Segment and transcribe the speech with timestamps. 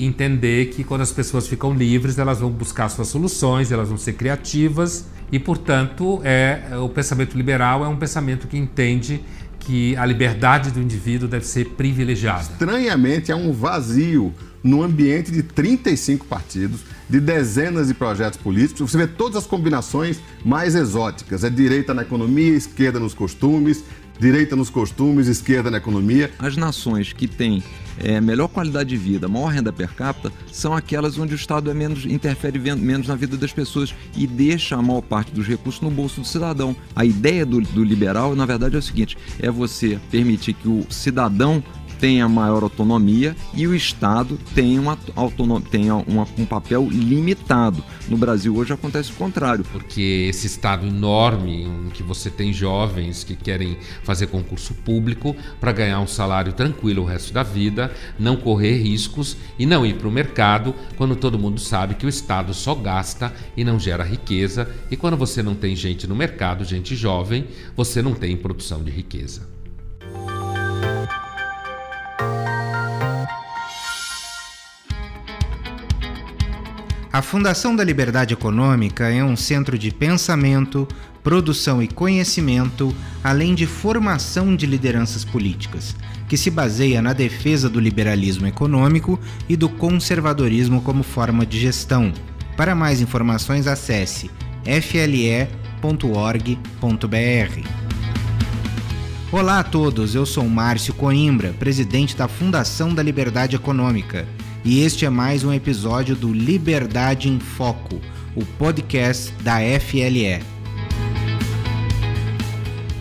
[0.00, 4.14] Entender que quando as pessoas ficam livres, elas vão buscar suas soluções, elas vão ser
[4.14, 9.20] criativas e, portanto, é o pensamento liberal é um pensamento que entende
[9.60, 12.42] que a liberdade do indivíduo deve ser privilegiada.
[12.42, 14.34] Estranhamente, há um vazio
[14.64, 18.90] no ambiente de 35 partidos, de dezenas de projetos políticos.
[18.90, 23.84] Você vê todas as combinações mais exóticas: é direita na economia, esquerda nos costumes,
[24.18, 26.32] direita nos costumes, esquerda na economia.
[26.40, 27.62] As nações que têm
[27.98, 31.74] é, melhor qualidade de vida, maior renda per capita, são aquelas onde o Estado é
[31.74, 35.90] menos, interfere menos na vida das pessoas e deixa a maior parte dos recursos no
[35.90, 36.74] bolso do cidadão.
[36.94, 40.86] A ideia do, do liberal, na verdade, é o seguinte: é você permitir que o
[40.90, 41.62] cidadão
[41.98, 44.98] tenha maior autonomia e o Estado tenha, uma
[45.70, 47.82] tenha uma, um papel limitado.
[48.08, 49.64] No Brasil hoje acontece o contrário.
[49.72, 55.72] Porque esse Estado enorme, em que você tem jovens que querem fazer concurso público para
[55.72, 60.08] ganhar um salário tranquilo o resto da vida, não correr riscos e não ir para
[60.08, 64.68] o mercado quando todo mundo sabe que o Estado só gasta e não gera riqueza.
[64.90, 68.90] E quando você não tem gente no mercado, gente jovem, você não tem produção de
[68.90, 69.54] riqueza.
[77.14, 80.88] A Fundação da Liberdade Econômica é um centro de pensamento,
[81.22, 85.94] produção e conhecimento, além de formação de lideranças políticas,
[86.28, 89.16] que se baseia na defesa do liberalismo econômico
[89.48, 92.12] e do conservadorismo como forma de gestão.
[92.56, 94.28] Para mais informações, acesse
[94.64, 95.48] fle.org.br.
[99.30, 104.26] Olá a todos, eu sou Márcio Coimbra, presidente da Fundação da Liberdade Econômica
[104.64, 108.00] e este é mais um episódio do Liberdade em Foco,
[108.34, 110.42] o podcast da FLE.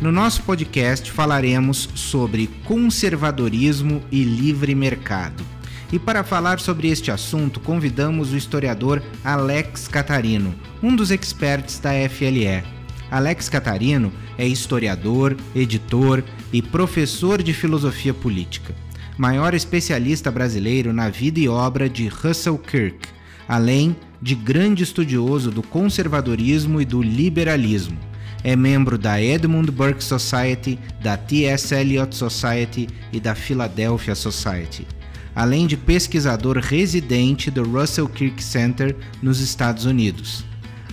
[0.01, 5.41] No nosso podcast falaremos sobre conservadorismo e livre mercado.
[5.89, 11.91] E para falar sobre este assunto, convidamos o historiador Alex Catarino, um dos experts da
[12.09, 12.61] FLE.
[13.09, 18.75] Alex Catarino é historiador, editor e professor de filosofia política
[19.17, 23.07] maior especialista brasileiro na vida e obra de Russell Kirk,
[23.47, 27.97] além de grande estudioso do conservadorismo e do liberalismo.
[28.43, 31.73] É membro da Edmund Burke Society, da T.S.
[31.73, 34.85] Eliot Society e da Philadelphia Society,
[35.33, 40.43] além de pesquisador residente do Russell Kirk Center nos Estados Unidos.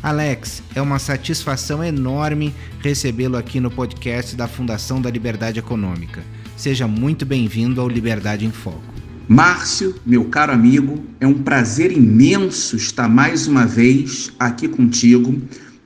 [0.02, 6.22] Alex, é uma satisfação enorme recebê-lo aqui no podcast da Fundação da Liberdade Econômica.
[6.60, 8.82] Seja muito bem-vindo ao Liberdade em Foco.
[9.26, 15.40] Márcio, meu caro amigo, é um prazer imenso estar mais uma vez aqui contigo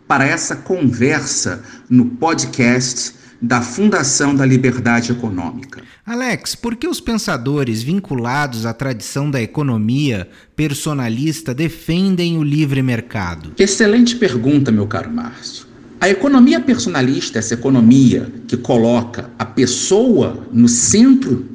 [0.09, 5.81] para essa conversa no podcast da Fundação da Liberdade Econômica.
[6.05, 13.53] Alex, por que os pensadores vinculados à tradição da economia personalista defendem o livre mercado?
[13.57, 15.73] Excelente pergunta, meu caro Márcio.
[16.05, 21.49] A economia personalista, essa economia que coloca a pessoa no centro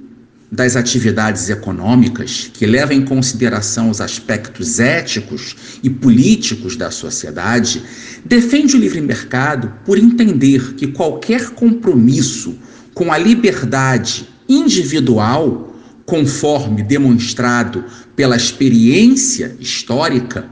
[0.52, 7.84] das atividades econômicas, que leva em consideração os aspectos éticos e políticos da sociedade,
[8.26, 12.58] defende o livre mercado por entender que qualquer compromisso
[12.96, 15.76] com a liberdade individual,
[16.08, 20.50] conforme demonstrado pela experiência histórica,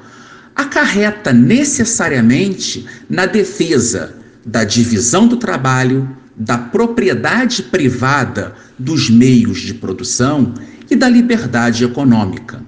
[0.58, 10.56] acarreta necessariamente na defesa da divisão do trabalho, da propriedade privada dos meios de produção
[10.90, 12.62] e da liberdade econômica.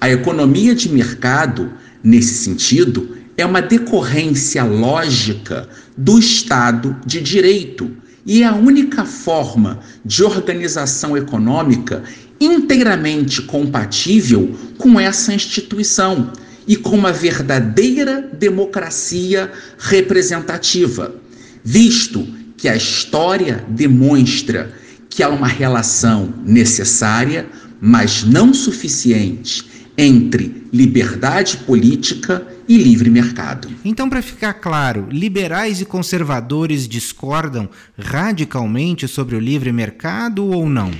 [0.00, 1.70] A economia de mercado,
[2.02, 7.90] nesse sentido, é uma decorrência lógica do Estado de Direito
[8.24, 12.02] e é a única forma de organização econômica
[12.40, 16.32] inteiramente compatível com essa instituição
[16.66, 21.14] e com uma verdadeira democracia representativa,
[21.62, 22.26] visto
[22.56, 24.72] que a história demonstra
[25.08, 27.46] que há uma relação necessária,
[27.80, 29.64] mas não suficiente,
[29.96, 33.68] entre liberdade política e livre mercado.
[33.84, 40.90] Então, para ficar claro, liberais e conservadores discordam radicalmente sobre o livre mercado ou não?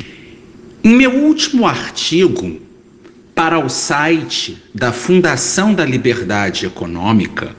[0.83, 2.61] Em meu último artigo,
[3.35, 7.55] para o site da Fundação da Liberdade Econômica,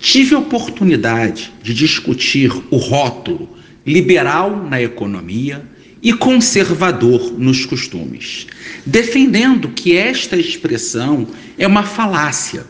[0.00, 5.62] tive oportunidade de discutir o rótulo liberal na economia
[6.02, 8.46] e conservador nos costumes,
[8.86, 11.26] defendendo que esta expressão
[11.58, 12.64] é uma falácia,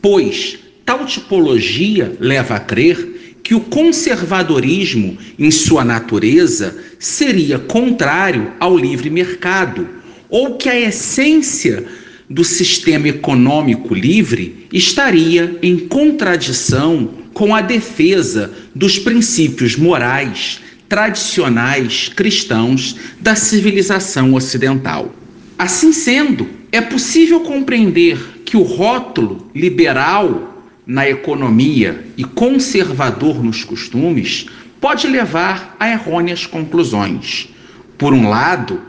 [0.00, 8.76] pois tal tipologia leva a crer que o conservadorismo, em sua natureza, seria contrário ao
[8.76, 9.88] livre mercado,
[10.28, 11.84] ou que a essência
[12.32, 20.58] do sistema econômico livre estaria em contradição com a defesa dos princípios morais
[20.88, 25.14] tradicionais cristãos da civilização ocidental.
[25.58, 34.46] Assim sendo, é possível compreender que o rótulo liberal na economia e conservador nos costumes
[34.80, 37.50] pode levar a errôneas conclusões.
[37.98, 38.80] Por um lado,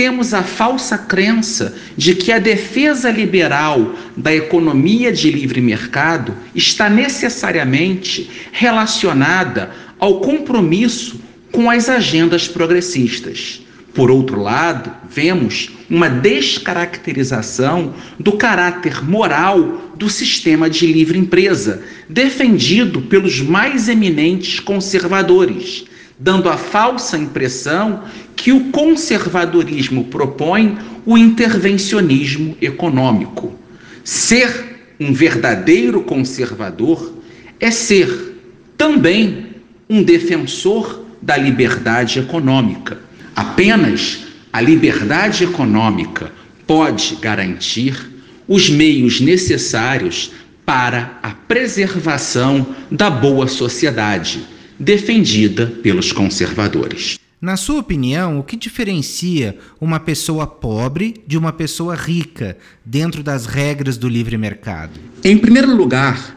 [0.00, 6.88] temos a falsa crença de que a defesa liberal da economia de livre mercado está
[6.88, 11.20] necessariamente relacionada ao compromisso
[11.52, 13.60] com as agendas progressistas.
[13.92, 23.02] Por outro lado, vemos uma descaracterização do caráter moral do sistema de livre empresa, defendido
[23.02, 25.84] pelos mais eminentes conservadores,
[26.20, 28.04] dando a falsa impressão
[28.36, 33.58] que o conservadorismo propõe o intervencionismo econômico.
[34.04, 37.14] Ser um verdadeiro conservador
[37.58, 38.36] é ser
[38.76, 39.46] também
[39.88, 42.98] um defensor da liberdade econômica.
[43.34, 46.30] Apenas a liberdade econômica
[46.66, 48.10] pode garantir
[48.46, 50.32] os meios necessários
[50.66, 54.40] para a preservação da boa sociedade
[54.80, 57.18] defendida pelos conservadores.
[57.38, 63.44] Na sua opinião, o que diferencia uma pessoa pobre de uma pessoa rica dentro das
[63.44, 64.98] regras do livre mercado?
[65.22, 66.36] Em primeiro lugar,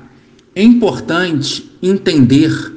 [0.53, 2.73] é importante entender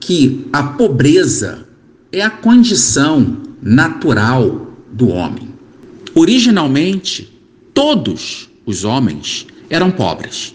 [0.00, 1.68] que a pobreza
[2.10, 5.50] é a condição natural do homem.
[6.14, 7.38] Originalmente,
[7.74, 10.54] todos os homens eram pobres.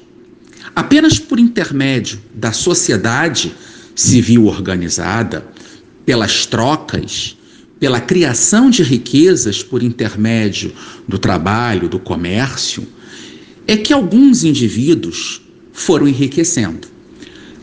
[0.75, 3.53] Apenas por intermédio da sociedade
[3.95, 5.45] civil organizada,
[6.05, 7.37] pelas trocas,
[7.79, 10.71] pela criação de riquezas por intermédio
[11.07, 12.87] do trabalho, do comércio,
[13.67, 15.41] é que alguns indivíduos
[15.73, 16.87] foram enriquecendo.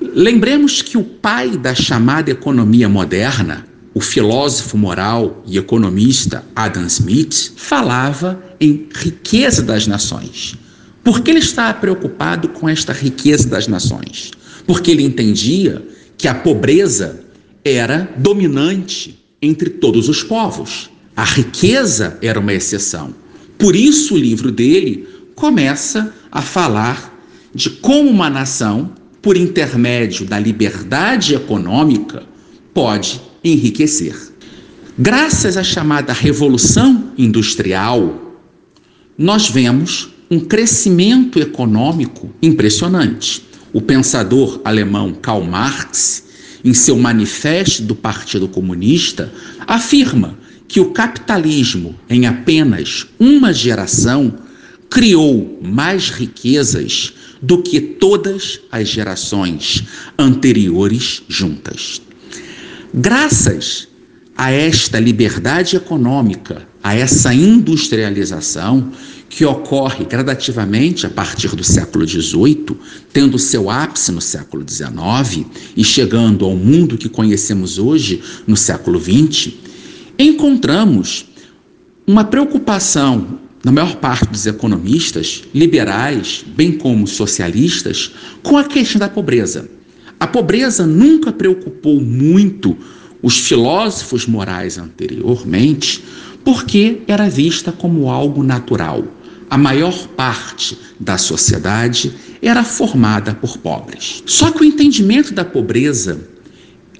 [0.01, 7.53] Lembremos que o pai da chamada economia moderna, o filósofo moral e economista Adam Smith,
[7.57, 10.57] falava em riqueza das nações.
[11.03, 14.31] Por que ele estava preocupado com esta riqueza das nações?
[14.67, 15.83] Porque ele entendia
[16.19, 17.25] que a pobreza
[17.65, 20.91] era dominante entre todos os povos.
[21.17, 23.15] A riqueza era uma exceção.
[23.57, 27.17] Por isso, o livro dele começa a falar
[27.55, 28.93] de como uma nação,
[29.23, 32.25] por intermédio da liberdade econômica,
[32.75, 34.17] pode enriquecer.
[34.97, 38.37] Graças à chamada Revolução Industrial,
[39.17, 43.48] nós vemos um crescimento econômico impressionante.
[43.73, 46.25] O pensador alemão Karl Marx,
[46.65, 49.33] em seu manifesto do Partido Comunista,
[49.67, 54.35] afirma que o capitalismo, em apenas uma geração,
[54.91, 59.85] criou mais riquezas do que todas as gerações
[60.19, 62.03] anteriores juntas.
[62.93, 63.89] Graças
[64.37, 68.93] a esta liberdade econômica, a essa industrialização,
[69.39, 72.77] que ocorre gradativamente a partir do século XVIII,
[73.13, 75.47] tendo seu ápice no século XIX
[75.77, 79.53] e chegando ao mundo que conhecemos hoje no século XX,
[80.19, 81.25] encontramos
[82.05, 88.11] uma preocupação na maior parte dos economistas liberais, bem como socialistas,
[88.43, 89.71] com a questão da pobreza.
[90.19, 92.77] A pobreza nunca preocupou muito
[93.23, 96.03] os filósofos morais anteriormente,
[96.45, 99.05] porque era vista como algo natural
[99.51, 102.13] a maior parte da sociedade
[102.43, 104.23] era formada por pobres.
[104.27, 106.29] Só que o entendimento da pobreza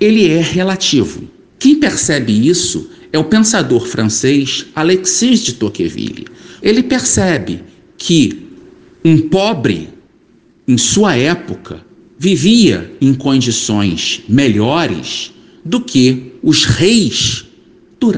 [0.01, 1.29] ele é relativo.
[1.59, 6.27] Quem percebe isso é o pensador francês Alexis de Tocqueville.
[6.63, 7.63] Ele percebe
[7.97, 8.47] que
[9.05, 9.89] um pobre,
[10.67, 11.85] em sua época,
[12.19, 15.33] vivia em condições melhores
[15.65, 17.45] do que os reis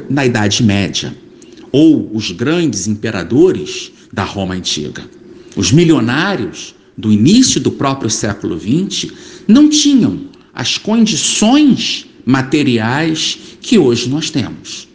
[0.09, 1.15] na Idade Média
[1.73, 5.05] ou os grandes imperadores da Roma antiga.
[5.57, 9.13] Os milionários do início do próprio século XX
[9.49, 10.21] não tinham
[10.55, 14.89] as condições materiais que hoje nós temos.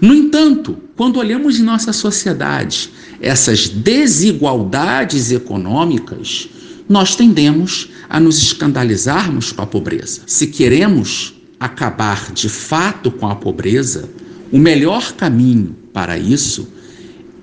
[0.00, 6.48] No entanto, quando olhamos em nossa sociedade essas desigualdades econômicas,
[6.88, 10.20] nós tendemos a nos escandalizarmos com a pobreza.
[10.26, 14.08] Se queremos acabar de fato com a pobreza,
[14.52, 16.68] o melhor caminho para isso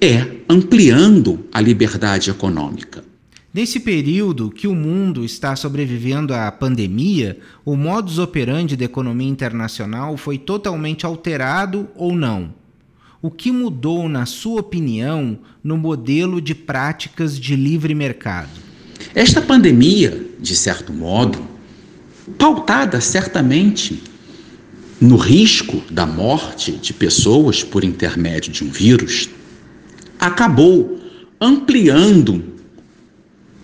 [0.04, 3.04] é ampliando a liberdade econômica.
[3.54, 10.18] Nesse período que o mundo está sobrevivendo à pandemia, o modus operandi da economia internacional
[10.18, 12.54] foi totalmente alterado ou não?
[13.24, 18.50] o que mudou, na sua opinião, no modelo de práticas de livre mercado?
[19.16, 21.40] Esta pandemia, de certo modo,
[22.38, 24.04] pautada certamente
[25.00, 29.30] no risco da morte de pessoas por intermédio de um vírus,
[30.24, 31.02] acabou
[31.40, 32.42] ampliando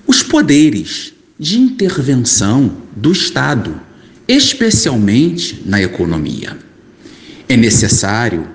[0.06, 3.80] os poderes de intervenção do Estado,
[4.28, 6.58] especialmente na economia.
[7.48, 8.46] É necessário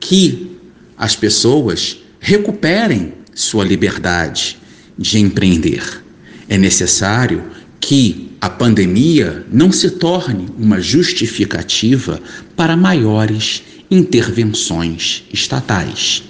[0.00, 0.56] que
[0.96, 4.56] as pessoas recuperem sua liberdade
[4.96, 6.02] de empreender.
[6.48, 12.18] É necessário que a pandemia não se torne uma justificativa
[12.56, 16.22] para maiores intervenções estatais.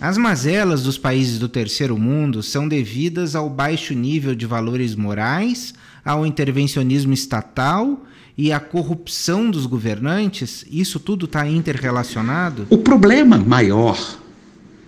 [0.00, 5.72] As mazelas dos países do terceiro mundo são devidas ao baixo nível de valores morais,
[6.04, 8.04] ao intervencionismo estatal
[8.36, 12.66] e a corrupção dos governantes, isso tudo está interrelacionado?
[12.68, 14.18] O problema maior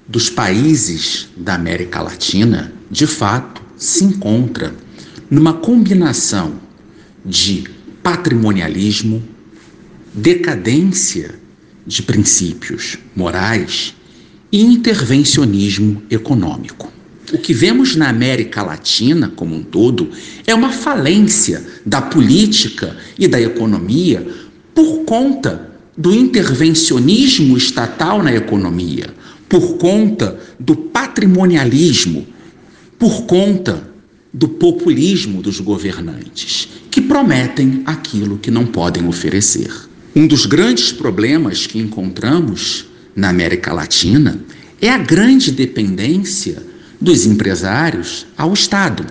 [0.07, 4.75] dos países da América Latina, de fato, se encontra
[5.31, 6.61] numa combinação
[7.25, 7.65] de
[8.03, 9.23] patrimonialismo,
[10.13, 11.35] decadência
[11.87, 13.95] de princípios morais
[14.53, 16.93] intervencionismo econômico.
[17.33, 20.11] O que vemos na América Latina como um todo
[20.47, 24.27] é uma falência da política e da economia
[24.75, 29.13] por conta do intervencionismo estatal na economia,
[29.49, 32.27] por conta do patrimonialismo,
[32.99, 33.89] por conta
[34.33, 39.71] do populismo dos governantes, que prometem aquilo que não podem oferecer.
[40.15, 42.88] Um dos grandes problemas que encontramos
[43.19, 44.41] na América Latina
[44.81, 46.63] é a grande dependência
[47.01, 49.05] dos empresários ao Estado,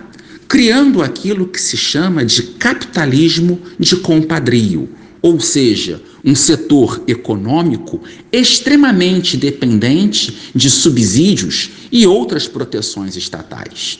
[0.48, 4.88] criando aquilo que se chama de capitalismo de compadrio,
[5.22, 14.00] ou seja, um setor econômico extremamente dependente de subsídios e outras proteções estatais.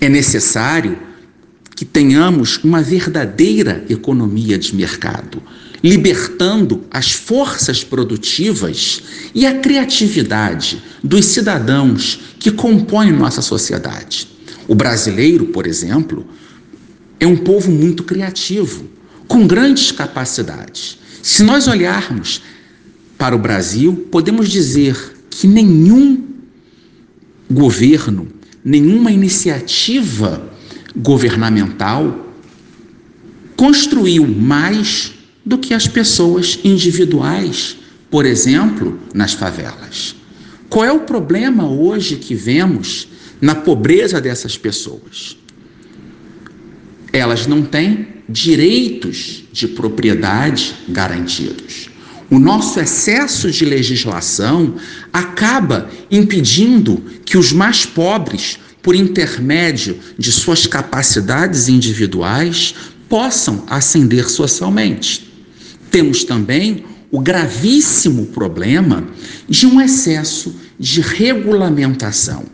[0.00, 0.98] É necessário
[1.80, 5.42] que tenhamos uma verdadeira economia de mercado,
[5.82, 9.00] libertando as forças produtivas
[9.34, 14.28] e a criatividade dos cidadãos que compõem nossa sociedade.
[14.68, 16.26] O brasileiro, por exemplo,
[17.18, 18.84] é um povo muito criativo,
[19.26, 20.98] com grandes capacidades.
[21.22, 22.42] Se nós olharmos
[23.16, 26.26] para o Brasil, podemos dizer que nenhum
[27.50, 28.28] governo,
[28.62, 30.49] nenhuma iniciativa
[30.96, 32.26] governamental
[33.56, 35.12] construiu mais
[35.44, 37.76] do que as pessoas individuais,
[38.10, 40.16] por exemplo, nas favelas.
[40.68, 43.08] Qual é o problema hoje que vemos
[43.40, 45.36] na pobreza dessas pessoas?
[47.12, 51.90] Elas não têm direitos de propriedade garantidos.
[52.30, 54.76] O nosso excesso de legislação
[55.12, 62.74] acaba impedindo que os mais pobres, por intermédio de suas capacidades individuais,
[63.08, 65.30] possam ascender socialmente.
[65.90, 69.06] Temos também o gravíssimo problema
[69.48, 72.44] de um excesso de regulamentação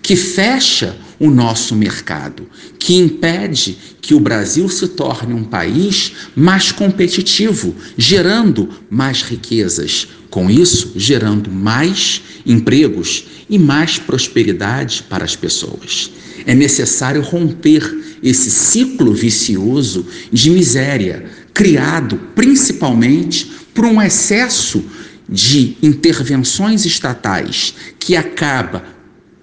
[0.00, 2.46] que fecha o nosso mercado,
[2.78, 10.50] que impede que o Brasil se torne um país mais competitivo, gerando mais riquezas, com
[10.50, 16.10] isso, gerando mais empregos e mais prosperidade para as pessoas.
[16.44, 21.24] É necessário romper esse ciclo vicioso de miséria,
[21.54, 24.84] criado principalmente por um excesso
[25.28, 28.84] de intervenções estatais que acaba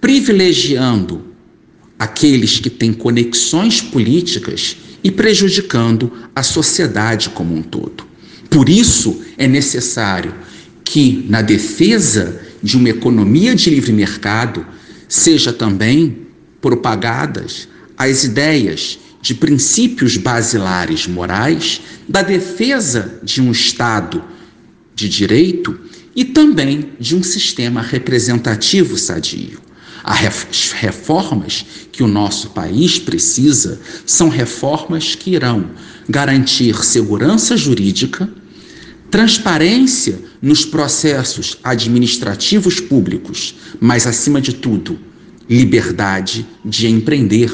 [0.02, 1.24] privilegiando
[1.98, 8.04] aqueles que têm conexões políticas e prejudicando a sociedade como um todo.
[8.50, 10.50] Por isso é necessário
[10.84, 14.66] que, na defesa de uma economia de livre mercado,
[15.08, 16.28] seja também
[16.62, 24.24] propagadas as ideias de princípios basilares morais, da defesa de um Estado
[24.96, 25.80] de direito
[26.16, 29.60] e também de um sistema representativo sadio.
[30.04, 35.70] As reformas que o nosso país precisa são reformas que irão
[36.10, 38.28] garantir segurança jurídica,
[39.12, 44.98] transparência nos processos administrativos públicos, mas, acima de tudo,
[45.50, 47.51] liberdade de empreender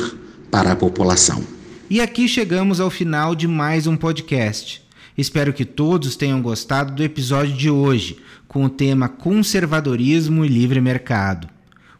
[0.51, 1.43] para a população.
[1.89, 4.83] E aqui chegamos ao final de mais um podcast.
[5.17, 10.79] Espero que todos tenham gostado do episódio de hoje, com o tema Conservadorismo e Livre
[10.79, 11.49] Mercado.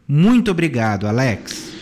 [0.06, 1.72] Muito obrigado, Alex.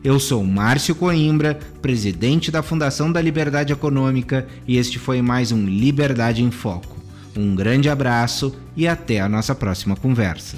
[0.02, 5.66] Eu sou Márcio Coimbra, presidente da Fundação da Liberdade Econômica, e este foi mais um
[5.66, 6.96] Liberdade em Foco.
[7.36, 10.56] Um grande abraço e até a nossa próxima conversa.